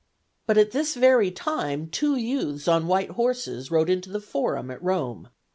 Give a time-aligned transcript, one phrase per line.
[0.47, 4.81] But at this very time two youths on white horses rode into the Forum at
[4.81, 5.29] Rome.